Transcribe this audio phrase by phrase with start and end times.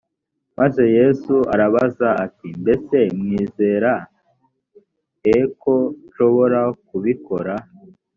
[0.57, 3.91] maze yesu arababaza ati mbese mwizera
[5.37, 5.73] e ko
[6.05, 7.53] nshobora kubikora